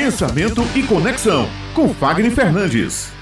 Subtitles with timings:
[0.00, 3.12] Pensamento e Conexão, com Fagner Fernandes.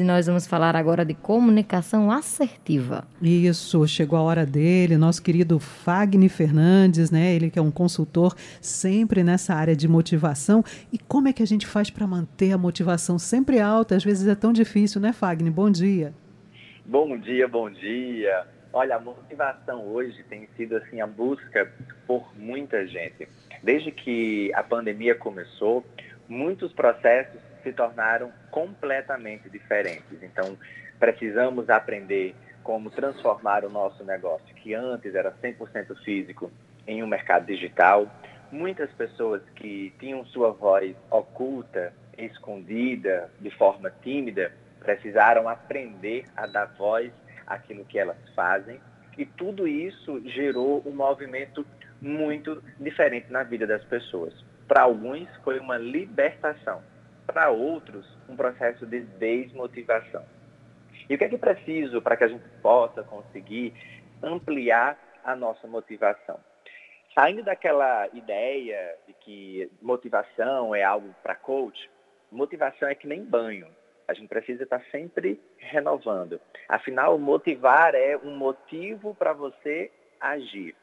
[0.00, 3.06] E nós vamos falar agora de comunicação assertiva.
[3.20, 7.34] Isso, chegou a hora dele, nosso querido Fagner Fernandes, né?
[7.34, 10.64] Ele que é um consultor sempre nessa área de motivação.
[10.90, 13.94] E como é que a gente faz para manter a motivação sempre alta?
[13.94, 15.52] Às vezes é tão difícil, né, Fagner?
[15.52, 16.14] Bom dia.
[16.86, 18.46] Bom dia, bom dia.
[18.72, 21.70] Olha, a motivação hoje tem sido assim a busca
[22.06, 23.28] por muita gente.
[23.62, 25.84] Desde que a pandemia começou,
[26.28, 30.22] muitos processos se tornaram completamente diferentes.
[30.22, 30.56] Então,
[30.98, 36.52] precisamos aprender como transformar o nosso negócio, que antes era 100% físico,
[36.86, 38.06] em um mercado digital.
[38.52, 46.66] Muitas pessoas que tinham sua voz oculta, escondida, de forma tímida, precisaram aprender a dar
[46.76, 47.10] voz
[47.48, 48.80] àquilo que elas fazem.
[49.16, 51.66] E tudo isso gerou um movimento
[52.00, 54.32] muito diferente na vida das pessoas.
[54.68, 56.82] Para alguns, foi uma libertação.
[57.26, 60.24] Para outros, um processo de desmotivação.
[61.08, 63.72] E o que é que é preciso para que a gente possa conseguir
[64.22, 66.38] ampliar a nossa motivação?
[67.14, 71.90] Saindo daquela ideia de que motivação é algo para coach,
[72.30, 73.66] motivação é que nem banho.
[74.08, 76.40] A gente precisa estar sempre renovando.
[76.66, 80.74] Afinal, motivar é um motivo para você agir.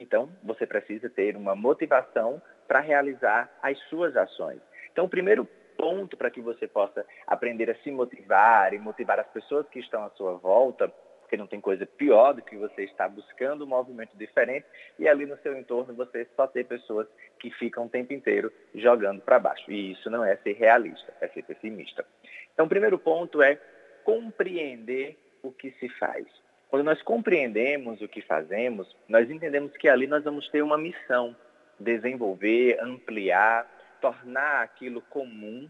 [0.00, 4.60] Então, você precisa ter uma motivação para realizar as suas ações.
[4.90, 5.44] Então, o primeiro
[5.78, 10.04] ponto para que você possa aprender a se motivar e motivar as pessoas que estão
[10.04, 10.92] à sua volta,
[11.32, 14.66] porque não tem coisa pior do que você estar buscando um movimento diferente
[14.98, 19.22] e ali no seu entorno você só ter pessoas que ficam o tempo inteiro jogando
[19.22, 19.72] para baixo.
[19.72, 22.04] E isso não é ser realista, é ser pessimista.
[22.52, 23.58] Então, o primeiro ponto é
[24.04, 26.26] compreender o que se faz.
[26.68, 31.34] Quando nós compreendemos o que fazemos, nós entendemos que ali nós vamos ter uma missão,
[31.80, 33.66] desenvolver, ampliar,
[34.02, 35.66] tornar aquilo comum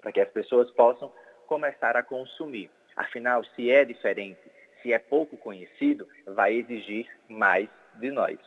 [0.00, 1.12] para que as pessoas possam
[1.46, 2.70] começar a consumir.
[2.96, 4.55] Afinal, se é diferente,
[4.86, 8.38] se é pouco conhecido, vai exigir mais de nós.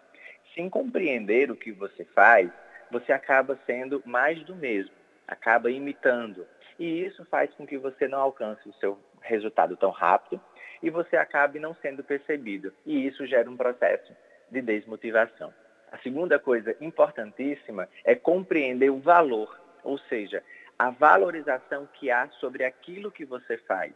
[0.55, 2.49] Sem compreender o que você faz,
[2.89, 4.95] você acaba sendo mais do mesmo,
[5.27, 6.47] acaba imitando.
[6.79, 10.41] E isso faz com que você não alcance o seu resultado tão rápido
[10.81, 12.73] e você acabe não sendo percebido.
[12.85, 14.15] E isso gera um processo
[14.49, 15.53] de desmotivação.
[15.91, 20.41] A segunda coisa importantíssima é compreender o valor, ou seja,
[20.77, 23.93] a valorização que há sobre aquilo que você faz.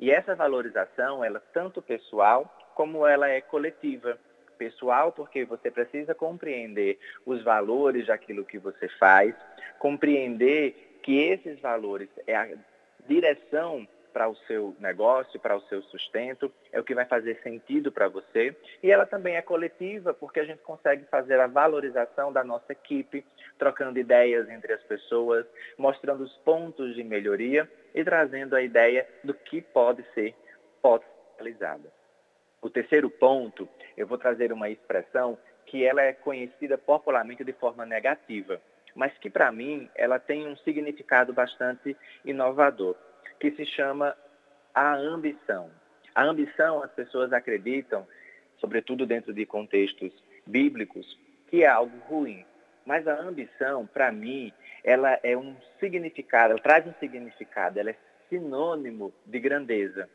[0.00, 4.18] E essa valorização, ela tanto pessoal como ela é coletiva.
[4.56, 9.34] Pessoal, porque você precisa compreender os valores daquilo que você faz,
[9.78, 12.48] compreender que esses valores é a
[13.06, 17.90] direção para o seu negócio, para o seu sustento, é o que vai fazer sentido
[17.90, 18.54] para você.
[18.82, 23.24] E ela também é coletiva, porque a gente consegue fazer a valorização da nossa equipe,
[23.58, 25.46] trocando ideias entre as pessoas,
[25.78, 30.34] mostrando os pontos de melhoria e trazendo a ideia do que pode ser
[30.82, 31.90] potencializado.
[32.62, 37.86] O terceiro ponto, eu vou trazer uma expressão que ela é conhecida popularmente de forma
[37.86, 38.60] negativa,
[38.94, 42.96] mas que para mim ela tem um significado bastante inovador
[43.40, 44.14] que se chama
[44.74, 45.70] a ambição.
[46.14, 48.06] A ambição, as pessoas acreditam,
[48.58, 50.12] sobretudo dentro de contextos
[50.46, 51.18] bíblicos,
[51.48, 52.44] que é algo ruim.
[52.84, 54.52] Mas a ambição, para mim,
[54.84, 57.96] ela é um significado, ela traz um significado, ela é
[58.28, 60.08] sinônimo de grandeza.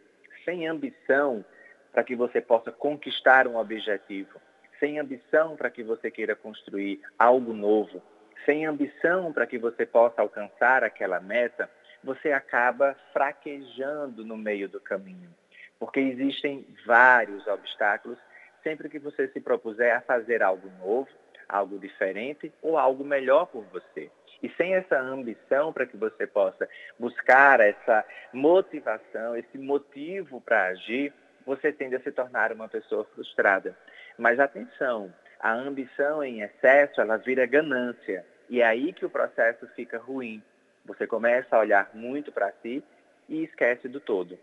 [0.43, 1.43] Sem ambição,
[1.91, 4.39] para que você possa conquistar um objetivo,
[4.79, 8.01] sem ambição para que você queira construir algo novo,
[8.45, 11.69] sem ambição para que você possa alcançar aquela meta,
[12.05, 15.29] você acaba fraquejando no meio do caminho,
[15.79, 18.17] porque existem vários obstáculos
[18.63, 21.09] sempre que você se propuser a fazer algo novo,
[21.49, 24.09] algo diferente ou algo melhor por você.
[24.41, 31.11] E sem essa ambição para que você possa buscar essa motivação, esse motivo para agir,
[31.45, 33.75] você tende a se tornar uma pessoa frustrada.
[34.17, 38.25] Mas atenção, a ambição em excesso, ela vira ganância.
[38.49, 40.43] E é aí que o processo fica ruim,
[40.85, 42.83] você começa a olhar muito para si
[43.27, 44.37] e esquece do todo.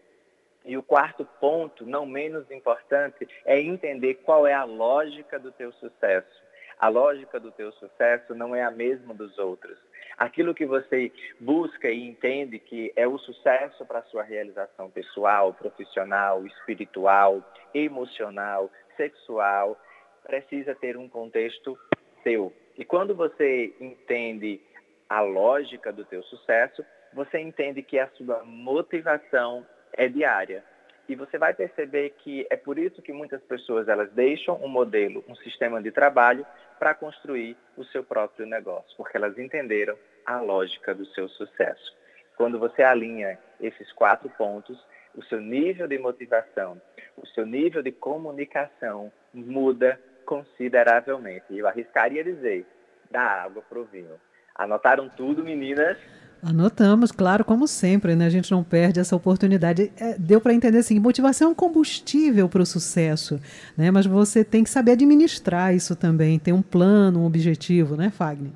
[0.65, 5.73] E o quarto ponto, não menos importante, é entender qual é a lógica do teu
[5.73, 6.43] sucesso.
[6.79, 9.79] A lógica do teu sucesso não é a mesma dos outros.
[10.17, 15.55] Aquilo que você busca e entende que é o sucesso para a sua realização pessoal,
[15.55, 17.43] profissional, espiritual,
[17.73, 19.81] emocional, sexual,
[20.25, 21.79] precisa ter um contexto
[22.23, 22.53] teu.
[22.77, 24.61] E quando você entende
[25.09, 30.65] a lógica do teu sucesso, você entende que a sua motivação é diária.
[31.09, 35.25] E você vai perceber que é por isso que muitas pessoas elas deixam um modelo,
[35.29, 36.47] um sistema de trabalho
[36.79, 41.95] para construir o seu próprio negócio, porque elas entenderam a lógica do seu sucesso.
[42.37, 44.83] Quando você alinha esses quatro pontos,
[45.15, 46.81] o seu nível de motivação,
[47.17, 51.45] o seu nível de comunicação muda consideravelmente.
[51.51, 52.67] E eu arriscaria dizer,
[53.11, 54.19] da água para o vinho.
[54.55, 55.97] Anotaram tudo, meninas?
[56.43, 58.27] Anotamos, claro, como sempre, né?
[58.27, 59.93] A gente não perde essa oportunidade.
[59.97, 63.41] É, deu para entender assim, motivação é um combustível para o sucesso,
[63.79, 63.93] né?
[63.93, 68.51] Mas você tem que saber administrar isso também, ter um plano, um objetivo, né, Fagner?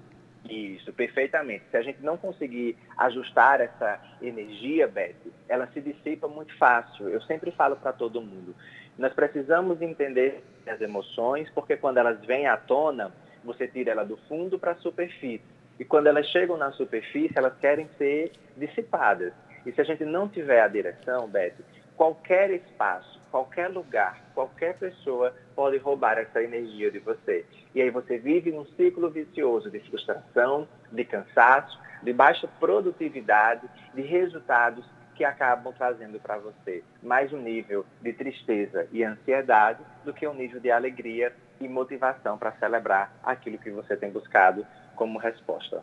[0.51, 1.63] Isso, perfeitamente.
[1.71, 5.15] Se a gente não conseguir ajustar essa energia, Beth,
[5.49, 7.09] ela se dissipa muito fácil.
[7.09, 8.53] Eu sempre falo para todo mundo.
[8.99, 13.13] Nós precisamos entender as emoções, porque quando elas vêm à tona,
[13.45, 15.56] você tira ela do fundo para a superfície.
[15.79, 19.33] E quando elas chegam na superfície, elas querem ser dissipadas.
[19.65, 21.55] E se a gente não tiver a direção, Beth,
[21.97, 27.45] qualquer espaço, qualquer lugar, qualquer pessoa pode roubar essa energia de você.
[27.75, 34.03] E aí você vive num ciclo vicioso de frustração, de cansaço, de baixa produtividade, de
[34.03, 34.85] resultados
[35.17, 40.35] que acabam trazendo para você mais um nível de tristeza e ansiedade do que um
[40.35, 44.65] nível de alegria e motivação para celebrar aquilo que você tem buscado
[44.97, 45.83] como resposta.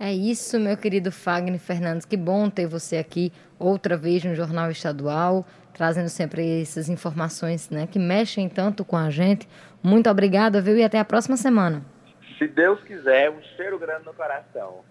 [0.00, 2.06] É isso, meu querido Fagner Fernandes.
[2.06, 7.86] Que bom ter você aqui outra vez no Jornal Estadual, trazendo sempre essas informações né,
[7.86, 9.48] que mexem tanto com a gente.
[9.82, 10.76] Muito obrigada, viu?
[10.76, 11.82] E até a próxima semana.
[12.38, 14.78] Se Deus quiser, um cheiro grande no coração.